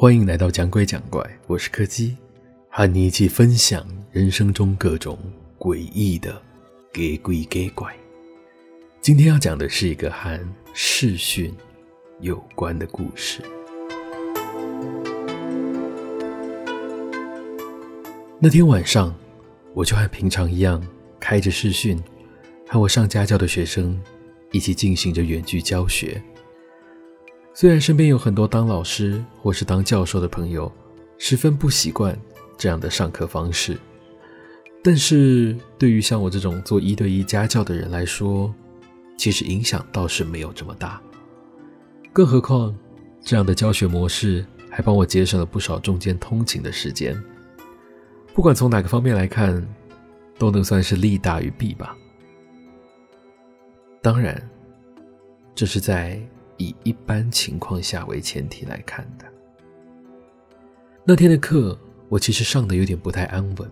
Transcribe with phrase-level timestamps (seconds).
[0.00, 2.16] 欢迎来到讲鬼讲怪，我是柯基，
[2.68, 5.18] 和你一起分享人生中各种
[5.58, 6.40] 诡异的
[6.92, 7.92] 给鬼给怪。
[9.00, 10.38] 今天要讲的是一个和
[10.72, 11.52] 视讯
[12.20, 13.42] 有关的故事。
[18.38, 19.12] 那天晚上，
[19.74, 20.80] 我就和平常一样，
[21.20, 21.98] 开着视讯，
[22.68, 24.00] 和我上家教的学生
[24.52, 26.22] 一起进行着远距教学。
[27.54, 30.70] 虽然身边有很多当老师或是当教授的朋友，
[31.18, 32.16] 十分不习惯
[32.56, 33.76] 这样的上课方式，
[34.82, 38.54] 但是对于像我这种做一对一家教的人来说，
[39.16, 41.00] 其实影响倒是没有这么大。
[42.12, 42.72] 更何况，
[43.20, 47.20] 这样的教学模式还帮我节省了不少中间通勤的时间。
[48.32, 49.66] 不管从哪个方面来看，
[50.38, 51.96] 都能算是利大于弊吧。
[54.00, 54.40] 当然，
[55.54, 56.20] 这是在。
[56.60, 59.24] 以一般情况下为前提来看的。
[61.04, 63.70] 那天的课，我其实上的有点不太安稳，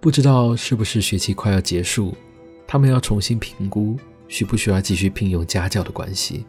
[0.00, 2.16] 不知道是不是学期快要结束，
[2.64, 6.46] 他们要重新评估需不需要继续聘用家教的关系。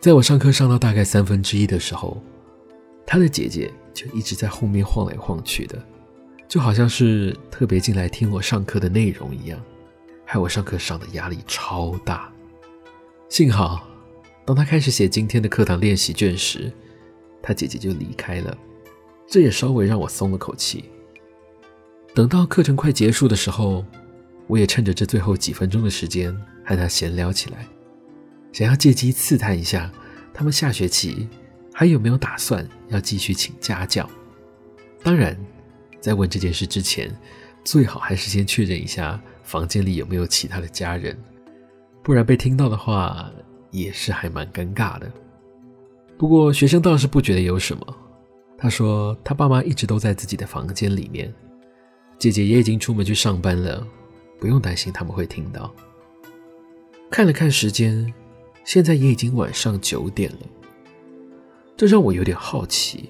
[0.00, 2.22] 在我上课上到大概三分之一的时候，
[3.04, 5.78] 他的姐姐就一直在后面晃来晃去的，
[6.50, 9.62] 就好像是特别进来听我上课的内容一样，
[10.24, 12.30] 害我上课上的压力超大。
[13.28, 13.86] 幸好。
[14.44, 16.72] 当他开始写今天的课堂练习卷时，
[17.40, 18.58] 他姐姐就离开了，
[19.28, 20.86] 这也稍微让我松了口气。
[22.14, 23.84] 等到课程快结束的时候，
[24.48, 27.64] 我也趁着这最后几分钟的时间和他闲聊起来，
[28.50, 29.88] 想要借机刺探一下
[30.34, 31.28] 他们下学期
[31.72, 34.10] 还有没有打算要继续请家教。
[35.04, 35.38] 当然，
[36.00, 37.14] 在问这件事之前，
[37.64, 41.16] 最好还是先确认一下房间里有没有其他的家人，
[42.02, 43.30] 不然被听到的话。
[43.72, 45.08] 也是还蛮尴尬的，
[46.18, 47.96] 不过学生倒是不觉得有什么。
[48.58, 51.32] 他说他爸妈一直都在自己的房间里面，
[52.18, 53.86] 姐姐也已经出门去上班了，
[54.40, 55.72] 不用担心他们会听到。
[57.12, 58.12] 看了看时间，
[58.64, 60.38] 现在也已经晚上九点了，
[61.76, 63.08] 这让我有点好奇。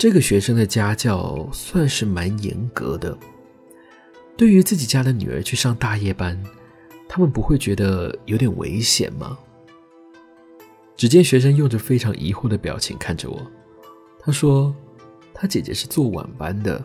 [0.00, 3.14] 这个学生的家教算是蛮严格的，
[4.34, 6.42] 对于自己家的女儿去上大夜班，
[7.06, 9.38] 他们不会觉得有点危险吗？
[10.96, 13.46] 只见学生用着非常疑惑的表情看着我，
[14.18, 14.74] 他说
[15.34, 16.82] ：“他姐姐是做晚班的，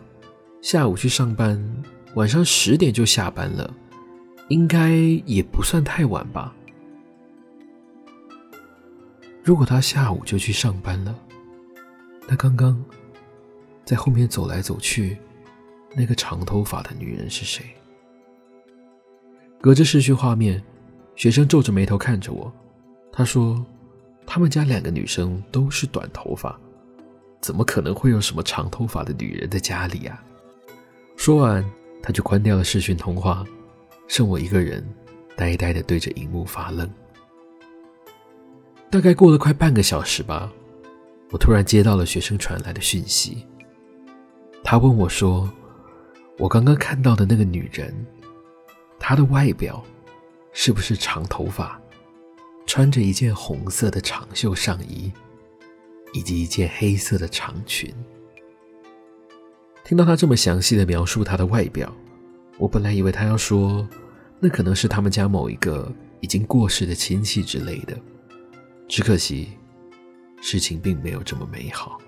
[0.60, 1.58] 下午去上班，
[2.16, 3.72] 晚上十点就下班了，
[4.48, 4.94] 应该
[5.24, 6.54] 也不算太晚吧？
[9.42, 11.18] 如果他下午就去上班了，
[12.28, 12.78] 那刚刚
[13.86, 15.16] 在后面走来走去
[15.94, 17.64] 那个长头发的女人是谁？”
[19.62, 20.62] 隔着视讯画面，
[21.14, 22.52] 学生皱着眉头看着我，
[23.10, 23.64] 他说。
[24.28, 26.58] 他们家两个女生都是短头发，
[27.40, 30.20] 怎么可能会有什么长头发的女人在家里啊？
[31.16, 31.64] 说完，
[32.02, 33.44] 他就关掉了视讯通话，
[34.08, 34.84] 剩我一个人
[35.36, 36.90] 呆呆地对着荧幕发愣。
[38.90, 40.52] 大概过了快半个小时吧，
[41.30, 43.46] 我突然接到了学生传来的讯息。
[44.68, 45.48] 他问我说
[46.38, 47.94] ：“我刚刚看到的那个女人，
[48.98, 49.80] 她的外表
[50.52, 51.80] 是不是长头发？”
[52.66, 55.12] 穿着一件红色的长袖上衣，
[56.12, 57.94] 以及一件黑色的长裙。
[59.84, 61.94] 听到他这么详细的描述他的外表，
[62.58, 63.88] 我本来以为他要说，
[64.40, 65.88] 那可能是他们家某一个
[66.18, 67.96] 已经过世的亲戚之类的。
[68.88, 69.50] 只可惜，
[70.40, 72.00] 事情并没有这么美好。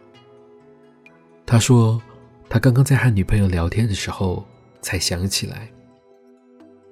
[1.46, 2.02] 他说，
[2.50, 4.42] 他刚刚在和女朋友聊天的时候，
[4.80, 5.70] 才想起来，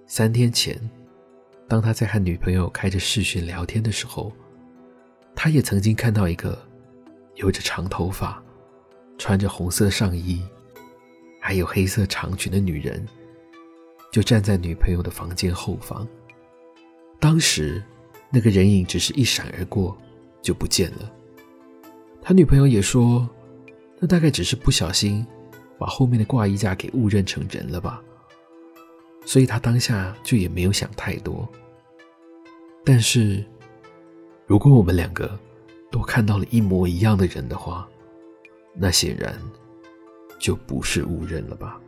[0.07, 0.79] 三天前。
[1.67, 4.31] 当他在和女朋友开着视讯聊天的时候，
[5.35, 6.57] 他也曾经看到一个
[7.37, 8.41] 有着长头发、
[9.17, 10.45] 穿着红色上衣、
[11.41, 13.05] 还有黑色长裙的女人，
[14.13, 16.07] 就站在女朋友的房间后方。
[17.19, 17.83] 当时
[18.31, 19.97] 那个人影只是一闪而过，
[20.43, 21.11] 就不见了。
[22.21, 23.29] 他女朋友也说，
[23.99, 25.27] 那大概只是不小心
[25.79, 28.03] 把后面的挂衣架给误认成人了吧。
[29.25, 31.49] 所以他当下就也没有想太多。
[32.85, 33.45] 但是，
[34.47, 35.37] 如果我们两个
[35.91, 37.89] 都看到了一模一样的人的话，
[38.73, 39.37] 那显然
[40.39, 41.81] 就不是误认了吧？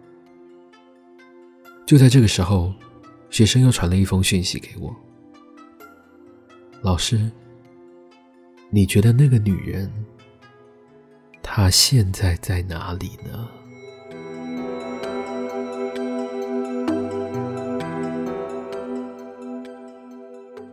[1.87, 2.75] 就在这个时候，
[3.31, 4.95] 学生又传了一封讯息给我
[6.83, 7.31] ：“老师，
[8.71, 9.91] 你觉得那个女人，
[11.43, 13.49] 她现在在哪里呢？”